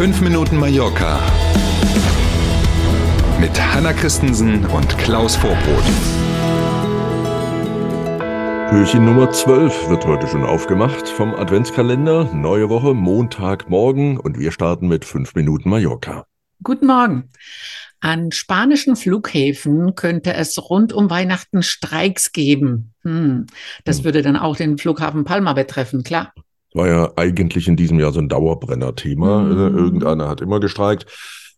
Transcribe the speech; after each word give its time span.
5 0.00 0.22
Minuten 0.22 0.56
Mallorca 0.56 1.20
mit 3.38 3.50
Hanna 3.60 3.92
Christensen 3.92 4.64
und 4.64 4.96
Klaus 4.96 5.36
Vorbrot. 5.36 5.84
Türchen 8.70 9.04
Nummer 9.04 9.30
12 9.30 9.90
wird 9.90 10.06
heute 10.06 10.26
schon 10.26 10.42
aufgemacht 10.42 11.06
vom 11.06 11.34
Adventskalender. 11.34 12.32
Neue 12.32 12.70
Woche, 12.70 12.94
Montagmorgen 12.94 14.16
und 14.16 14.38
wir 14.38 14.52
starten 14.52 14.88
mit 14.88 15.04
5 15.04 15.34
Minuten 15.34 15.68
Mallorca. 15.68 16.24
Guten 16.62 16.86
Morgen. 16.86 17.28
An 18.00 18.32
spanischen 18.32 18.96
Flughäfen 18.96 19.96
könnte 19.96 20.32
es 20.32 20.56
rund 20.70 20.94
um 20.94 21.10
Weihnachten 21.10 21.62
Streiks 21.62 22.32
geben. 22.32 22.94
Hm. 23.02 23.44
Das 23.84 23.98
Hm. 23.98 24.04
würde 24.04 24.22
dann 24.22 24.38
auch 24.38 24.56
den 24.56 24.78
Flughafen 24.78 25.24
Palma 25.24 25.52
betreffen, 25.52 26.04
klar. 26.04 26.32
War 26.74 26.88
ja 26.88 27.12
eigentlich 27.16 27.68
in 27.68 27.76
diesem 27.76 27.98
Jahr 27.98 28.12
so 28.12 28.20
ein 28.20 28.28
Dauerbrenner-Thema. 28.28 29.40
Mhm. 29.42 29.52
Äh, 29.52 29.78
Irgendeiner 29.78 30.28
hat 30.28 30.40
immer 30.40 30.60
gestreikt. 30.60 31.06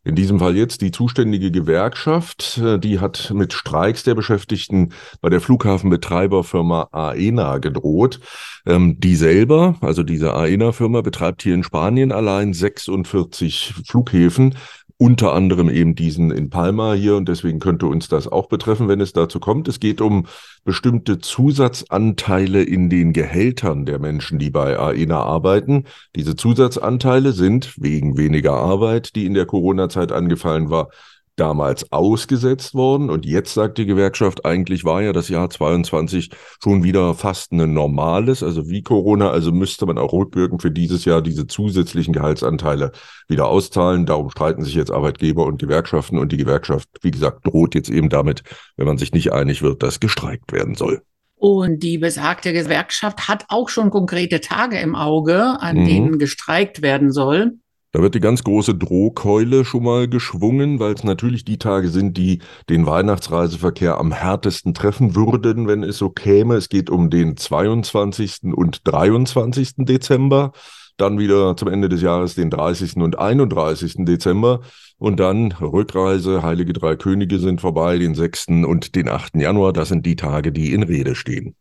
In 0.04 0.16
diesem 0.16 0.40
Fall 0.40 0.56
jetzt 0.56 0.80
die 0.80 0.90
zuständige 0.90 1.52
Gewerkschaft, 1.52 2.58
äh, 2.58 2.80
die 2.80 2.98
hat 2.98 3.30
mit 3.32 3.52
Streiks 3.52 4.02
der 4.02 4.16
Beschäftigten 4.16 4.92
bei 5.20 5.28
der 5.28 5.40
Flughafenbetreiberfirma 5.40 6.88
AENA 6.90 7.58
gedroht. 7.58 8.18
Ähm, 8.66 8.98
die 8.98 9.14
selber, 9.14 9.76
also 9.80 10.02
diese 10.02 10.34
AENA-Firma, 10.34 11.02
betreibt 11.02 11.42
hier 11.42 11.54
in 11.54 11.62
Spanien 11.62 12.10
allein 12.10 12.52
46 12.52 13.74
Flughäfen, 13.86 14.56
unter 15.02 15.32
anderem 15.32 15.68
eben 15.68 15.96
diesen 15.96 16.30
in 16.30 16.48
Palma 16.48 16.92
hier 16.92 17.16
und 17.16 17.28
deswegen 17.28 17.58
könnte 17.58 17.86
uns 17.86 18.06
das 18.06 18.28
auch 18.28 18.46
betreffen, 18.46 18.86
wenn 18.86 19.00
es 19.00 19.12
dazu 19.12 19.40
kommt. 19.40 19.66
Es 19.66 19.80
geht 19.80 20.00
um 20.00 20.26
bestimmte 20.64 21.18
Zusatzanteile 21.18 22.62
in 22.62 22.88
den 22.88 23.12
Gehältern 23.12 23.84
der 23.84 23.98
Menschen, 23.98 24.38
die 24.38 24.50
bei 24.50 24.78
AENA 24.78 25.20
arbeiten. 25.20 25.86
Diese 26.14 26.36
Zusatzanteile 26.36 27.32
sind 27.32 27.74
wegen 27.82 28.16
weniger 28.16 28.52
Arbeit, 28.52 29.16
die 29.16 29.26
in 29.26 29.34
der 29.34 29.44
Corona-Zeit 29.44 30.12
angefallen 30.12 30.70
war, 30.70 30.88
damals 31.36 31.90
ausgesetzt 31.92 32.74
worden. 32.74 33.10
Und 33.10 33.24
jetzt 33.24 33.54
sagt 33.54 33.78
die 33.78 33.86
Gewerkschaft, 33.86 34.44
eigentlich 34.44 34.84
war 34.84 35.02
ja 35.02 35.12
das 35.12 35.28
Jahr 35.28 35.48
22 35.50 36.30
schon 36.62 36.84
wieder 36.84 37.14
fast 37.14 37.52
ein 37.52 37.72
normales, 37.72 38.42
also 38.42 38.68
wie 38.68 38.82
Corona, 38.82 39.30
also 39.30 39.52
müsste 39.52 39.86
man 39.86 39.98
auch 39.98 40.12
rückwirkend 40.12 40.62
für 40.62 40.70
dieses 40.70 41.04
Jahr 41.04 41.22
diese 41.22 41.46
zusätzlichen 41.46 42.12
Gehaltsanteile 42.12 42.92
wieder 43.28 43.46
auszahlen. 43.48 44.06
Darum 44.06 44.30
streiten 44.30 44.64
sich 44.64 44.74
jetzt 44.74 44.90
Arbeitgeber 44.90 45.46
und 45.46 45.60
Gewerkschaften 45.60 46.18
und 46.18 46.32
die 46.32 46.36
Gewerkschaft, 46.36 46.88
wie 47.02 47.10
gesagt, 47.10 47.46
droht 47.46 47.74
jetzt 47.74 47.90
eben 47.90 48.08
damit, 48.08 48.42
wenn 48.76 48.86
man 48.86 48.98
sich 48.98 49.12
nicht 49.12 49.32
einig 49.32 49.62
wird, 49.62 49.82
dass 49.82 50.00
gestreikt 50.00 50.52
werden 50.52 50.74
soll. 50.74 51.02
Und 51.34 51.82
die 51.82 51.98
besagte 51.98 52.52
Gewerkschaft 52.52 53.26
hat 53.26 53.46
auch 53.48 53.68
schon 53.68 53.90
konkrete 53.90 54.40
Tage 54.40 54.78
im 54.78 54.94
Auge, 54.94 55.60
an 55.60 55.78
Mhm. 55.78 55.84
denen 55.86 56.18
gestreikt 56.20 56.82
werden 56.82 57.10
soll. 57.10 57.54
Da 57.94 58.00
wird 58.00 58.14
die 58.14 58.20
ganz 58.20 58.42
große 58.42 58.74
Drohkeule 58.74 59.66
schon 59.66 59.84
mal 59.84 60.08
geschwungen, 60.08 60.80
weil 60.80 60.94
es 60.94 61.04
natürlich 61.04 61.44
die 61.44 61.58
Tage 61.58 61.90
sind, 61.90 62.16
die 62.16 62.38
den 62.70 62.86
Weihnachtsreiseverkehr 62.86 63.98
am 63.98 64.12
härtesten 64.12 64.72
treffen 64.72 65.14
würden, 65.14 65.68
wenn 65.68 65.82
es 65.82 65.98
so 65.98 66.08
käme. 66.08 66.54
Es 66.54 66.70
geht 66.70 66.88
um 66.88 67.10
den 67.10 67.36
22. 67.36 68.54
und 68.54 68.80
23. 68.84 69.74
Dezember, 69.84 70.52
dann 70.96 71.18
wieder 71.18 71.54
zum 71.54 71.68
Ende 71.68 71.90
des 71.90 72.00
Jahres 72.00 72.34
den 72.34 72.48
30. 72.48 72.96
und 72.96 73.18
31. 73.18 74.06
Dezember 74.06 74.60
und 74.96 75.20
dann 75.20 75.52
Rückreise, 75.52 76.42
Heilige 76.42 76.72
Drei 76.72 76.96
Könige 76.96 77.38
sind 77.38 77.60
vorbei, 77.60 77.98
den 77.98 78.14
6. 78.14 78.64
und 78.66 78.94
den 78.94 79.10
8. 79.10 79.34
Januar. 79.34 79.74
Das 79.74 79.88
sind 79.88 80.06
die 80.06 80.16
Tage, 80.16 80.50
die 80.50 80.72
in 80.72 80.82
Rede 80.82 81.14
stehen. 81.14 81.56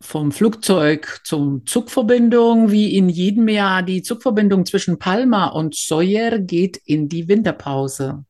Vom 0.00 0.30
Flugzeug 0.30 1.20
zum 1.24 1.66
Zugverbindung, 1.66 2.70
wie 2.70 2.96
in 2.96 3.08
jedem 3.08 3.48
Jahr, 3.48 3.82
die 3.82 4.02
Zugverbindung 4.02 4.64
zwischen 4.64 4.98
Palma 4.98 5.48
und 5.48 5.74
Sóller 5.74 6.38
geht 6.38 6.76
in 6.76 7.08
die 7.08 7.26
Winterpause. 7.26 8.24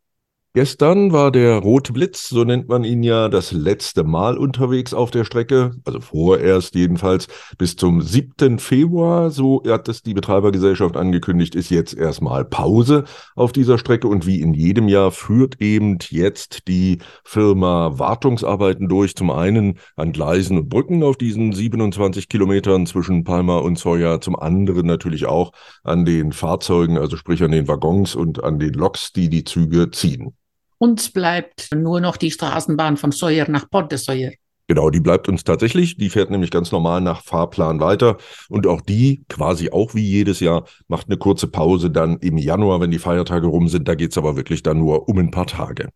Gestern 0.54 1.12
war 1.12 1.31
der 1.31 1.59
Rote 1.59 1.92
Blitz, 1.92 2.31
so 2.31 2.42
nennt 2.42 2.69
man 2.69 2.82
ihn 2.82 3.03
ja, 3.03 3.28
das 3.28 3.53
letzte 3.53 4.03
Mal 4.03 4.38
unterwegs 4.38 4.94
auf 4.94 5.10
der 5.10 5.25
Strecke, 5.25 5.72
also 5.84 6.00
vorerst 6.00 6.75
jedenfalls 6.75 7.28
bis 7.59 7.76
zum 7.76 8.00
7. 8.00 8.58
Februar, 8.58 9.31
so 9.31 9.62
hat 9.69 9.88
es 9.88 10.03
die 10.03 10.14
Betreibergesellschaft 10.14 10.97
angekündigt, 10.97 11.54
ist 11.54 11.69
jetzt 11.70 11.94
erstmal 11.94 12.47
Pause 12.47 13.04
auf 13.37 13.53
dieser 13.53 13.76
Strecke 13.76 14.08
und 14.08 14.26
wie 14.26 14.41
in 14.41 14.54
jedem 14.54 14.88
Jahr 14.88 15.12
führt 15.12 15.60
eben 15.60 15.98
jetzt 16.08 16.66
die 16.66 16.98
Firma 17.25 17.98
Wartungsarbeiten 17.98 18.88
durch, 18.88 19.14
zum 19.14 19.31
einen 19.31 19.78
an 19.97 20.12
Gleisen 20.12 20.56
und 20.56 20.70
Brücken 20.70 21.03
auf 21.03 21.19
diesen 21.19 21.53
27 21.53 22.28
Kilometern 22.28 22.87
zwischen 22.87 23.22
Palma 23.22 23.58
und 23.58 23.78
Soja, 23.78 24.20
zum 24.20 24.34
anderen 24.34 24.87
natürlich 24.87 25.26
auch 25.26 25.53
an 25.84 26.06
den 26.06 26.32
Fahrzeugen, 26.32 26.97
also 26.97 27.19
sprich 27.19 27.44
an 27.44 27.50
den 27.50 27.69
Waggons 27.69 28.14
und 28.14 28.42
an 28.42 28.58
den 28.58 28.72
Loks, 28.72 29.12
die 29.12 29.28
die 29.28 29.44
Züge 29.44 29.91
ziehen. 29.91 30.34
Uns 30.78 31.11
bleibt 31.11 31.69
nur 31.75 32.00
noch 32.00 32.16
die 32.16 32.31
Straßenbahn 32.31 32.97
von 32.97 33.12
Sóller 33.12 33.50
nach 33.50 33.69
Port 33.69 33.93
de 33.93 33.99
Sóller. 33.99 34.33
Genau, 34.69 34.91
die 34.91 35.00
bleibt 35.00 35.28
uns 35.28 35.44
tatsächlich. 35.44 35.97
Die 35.97 36.11
fährt 36.11 36.31
nämlich 36.31 36.50
ganz 36.50 36.72
normal 36.72 37.00
nach 37.00 37.22
Fahrplan 37.22 37.81
weiter. 37.81 38.19
Und 38.50 38.66
auch 38.66 38.83
die, 38.83 39.25
quasi 39.31 39.71
auch 39.71 39.94
wie 39.94 40.05
jedes 40.05 40.41
Jahr, 40.41 40.67
macht 40.88 41.06
eine 41.09 41.17
kurze 41.17 41.47
Pause 41.47 41.91
dann 41.91 42.19
im 42.19 42.37
Januar, 42.37 42.81
wenn 42.81 42.91
die 42.91 42.99
Feiertage 42.99 43.47
rum 43.47 43.69
sind. 43.69 43.88
Da 43.88 43.94
geht's 43.94 44.19
aber 44.19 44.37
wirklich 44.37 44.62
dann 44.62 44.78
nur 44.78 45.09
um 45.09 45.19
ein 45.19 45.31
paar 45.31 45.47
Tage. 45.47 45.88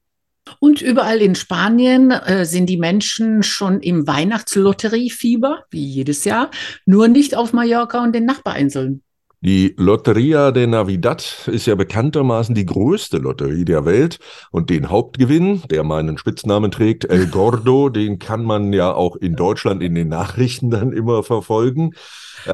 Und 0.59 0.81
überall 0.81 1.21
in 1.21 1.35
Spanien 1.35 2.11
äh, 2.11 2.47
sind 2.47 2.67
die 2.67 2.79
Menschen 2.79 3.43
schon 3.43 3.81
im 3.81 4.07
Weihnachtslotteriefieber, 4.07 5.65
wie 5.71 5.85
jedes 5.85 6.25
Jahr, 6.25 6.51
nur 6.87 7.09
nicht 7.09 7.37
auf 7.37 7.53
Mallorca 7.53 8.03
und 8.03 8.15
den 8.15 8.25
Nachbarinseln. 8.25 9.03
Die 9.45 9.75
Loteria 9.77 10.53
de 10.53 10.69
Navidad 10.69 11.49
ist 11.51 11.67
ja 11.67 11.75
bekanntermaßen 11.75 12.55
die 12.55 12.65
größte 12.65 13.19
Lotterie 13.19 13.65
der 13.65 13.85
Welt 13.85 14.21
und 14.53 14.71
den 14.71 14.89
Hauptgewinn, 14.89 15.63
der 15.69 15.83
meinen 15.83 16.17
Spitznamen 16.17 16.71
trägt, 16.71 17.07
El 17.07 17.27
Gordo, 17.27 17.89
den 17.91 18.21
kann 18.21 18.45
man 18.45 18.73
ja 18.73 18.95
auch 18.95 19.17
in 19.17 19.35
Deutschland 19.35 19.83
in 19.83 19.97
den 19.97 20.07
Nachrichten 20.07 20.71
dann 20.71 20.93
immer 20.93 21.25
verfolgen. 21.25 21.91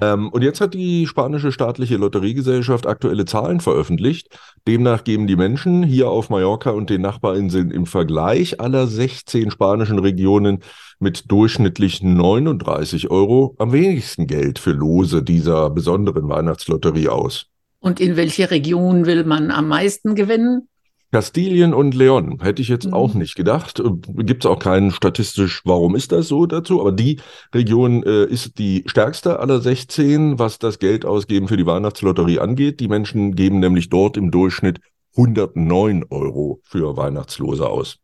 Ähm, 0.01 0.31
und 0.31 0.43
jetzt 0.43 0.63
hat 0.63 0.73
die 0.73 1.07
spanische 1.07 1.53
staatliche 1.53 1.97
Lotteriegesellschaft 1.97 2.87
aktuelle 2.87 3.27
Zahlen 3.27 3.61
veröffentlicht. 3.61 4.39
Demnach 4.67 5.05
geben 5.05 5.27
die 5.27 5.37
Menschen 5.37 5.83
hier 5.83 6.09
auf 6.09 6.31
Mallorca 6.31 6.71
und 6.71 6.89
den 6.89 7.03
Nachbarinseln 7.03 7.71
im 7.71 7.85
Vergleich 7.85 8.61
aller 8.63 8.87
16 8.87 9.51
spanischen 9.51 9.99
Regionen 9.99 10.61
mit 10.99 11.31
durchschnittlich 11.31 12.03
39 12.03 13.11
Euro 13.11 13.55
am 13.59 13.73
wenigsten 13.73 14.27
Geld 14.27 14.59
für 14.59 14.73
Lose 14.73 15.23
dieser 15.23 15.71
besonderen 15.71 16.29
Weihnachtslotterie 16.29 17.09
aus. 17.09 17.47
Und 17.81 18.01
in 18.01 18.17
welche 18.17 18.51
Region 18.51 19.07
will 19.07 19.25
man 19.25 19.51
am 19.51 19.69
meisten 19.69 20.15
gewinnen? 20.15 20.69
Kastilien 21.11 21.73
und 21.73 21.95
Leon 21.95 22.41
hätte 22.43 22.61
ich 22.61 22.69
jetzt 22.69 22.87
Mhm. 22.87 22.93
auch 22.93 23.15
nicht 23.15 23.35
gedacht. 23.35 23.83
Gibt 24.17 24.45
es 24.45 24.51
auch 24.51 24.59
keinen 24.59 24.91
statistisch, 24.91 25.63
warum 25.65 25.97
ist 25.97 26.13
das 26.13 26.29
so 26.29 26.45
dazu? 26.45 26.81
Aber 26.81 26.93
die 26.93 27.19
Region 27.55 28.03
äh, 28.03 28.25
ist 28.25 28.59
die 28.59 28.83
stärkste 28.87 29.39
aller 29.41 29.61
16, 29.63 30.39
was 30.39 30.59
das 30.59 30.79
Geld 30.79 31.07
ausgeben 31.07 31.49
für 31.49 31.57
die 31.57 31.65
Weihnachtslotterie 31.65 32.41
angeht. 32.41 32.81
Die 32.81 32.89
Menschen 32.89 33.35
geben 33.37 33.59
nämlich 33.61 33.89
dort 33.89 34.19
im 34.19 34.31
Durchschnitt 34.31 34.81
109 35.17 36.05
Euro 36.11 36.61
für 36.63 36.97
Weihnachtslose 36.99 37.67
aus. 37.69 37.97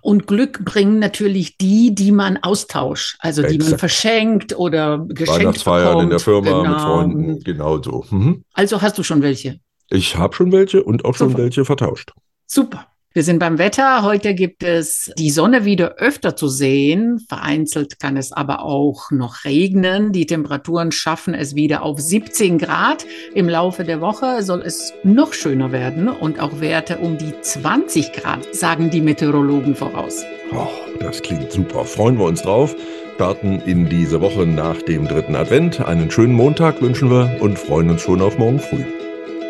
Und 0.00 0.26
Glück 0.26 0.64
bringen 0.64 0.98
natürlich 0.98 1.58
die, 1.58 1.94
die 1.94 2.12
man 2.12 2.36
austauscht, 2.38 3.16
also 3.20 3.42
die 3.42 3.58
man 3.58 3.78
verschenkt 3.78 4.56
oder 4.56 4.98
geschenkt 5.08 5.40
Weihnachtsfeiern 5.40 5.84
bekommt. 5.88 6.02
in 6.04 6.10
der 6.10 6.18
Firma 6.20 6.62
mit 6.62 6.66
Genau. 6.66 6.78
Freunden, 6.78 7.40
genau 7.40 7.82
so. 7.82 8.04
Mhm. 8.10 8.44
Also 8.52 8.80
hast 8.82 8.96
du 8.98 9.02
schon 9.02 9.22
welche. 9.22 9.58
Ich 9.90 10.16
habe 10.16 10.34
schon 10.34 10.52
welche 10.52 10.82
und 10.82 11.04
auch 11.04 11.14
schon 11.14 11.30
Super. 11.30 11.42
welche 11.42 11.64
vertauscht. 11.64 12.12
Super. 12.46 12.86
Wir 13.18 13.24
sind 13.24 13.40
beim 13.40 13.58
Wetter. 13.58 14.04
Heute 14.04 14.32
gibt 14.32 14.62
es 14.62 15.10
die 15.18 15.30
Sonne 15.30 15.64
wieder 15.64 15.96
öfter 15.96 16.36
zu 16.36 16.46
sehen. 16.46 17.18
Vereinzelt 17.28 17.98
kann 17.98 18.16
es 18.16 18.30
aber 18.30 18.62
auch 18.62 19.10
noch 19.10 19.44
regnen. 19.44 20.12
Die 20.12 20.24
Temperaturen 20.24 20.92
schaffen 20.92 21.34
es 21.34 21.56
wieder 21.56 21.82
auf 21.82 21.98
17 21.98 22.58
Grad. 22.58 23.06
Im 23.34 23.48
Laufe 23.48 23.82
der 23.82 24.00
Woche 24.00 24.44
soll 24.44 24.62
es 24.62 24.92
noch 25.02 25.32
schöner 25.32 25.72
werden 25.72 26.06
und 26.06 26.38
auch 26.38 26.60
Werte 26.60 26.98
um 26.98 27.18
die 27.18 27.32
20 27.40 28.12
Grad, 28.12 28.54
sagen 28.54 28.88
die 28.88 29.00
Meteorologen 29.00 29.74
voraus. 29.74 30.22
Oh, 30.52 30.68
das 31.00 31.20
klingt 31.20 31.50
super. 31.50 31.84
Freuen 31.86 32.20
wir 32.20 32.24
uns 32.24 32.42
drauf. 32.42 32.76
Starten 33.16 33.60
in 33.66 33.88
diese 33.88 34.20
Woche 34.20 34.46
nach 34.46 34.80
dem 34.82 35.08
dritten 35.08 35.34
Advent. 35.34 35.80
Einen 35.80 36.12
schönen 36.12 36.34
Montag 36.34 36.80
wünschen 36.80 37.10
wir 37.10 37.36
und 37.40 37.58
freuen 37.58 37.90
uns 37.90 38.02
schon 38.02 38.22
auf 38.22 38.38
morgen 38.38 38.60
früh. 38.60 38.84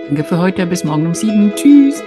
Danke 0.06 0.24
für 0.24 0.38
heute. 0.38 0.64
Bis 0.64 0.84
morgen 0.84 1.08
um 1.08 1.14
sieben. 1.14 1.52
Tschüss. 1.54 2.02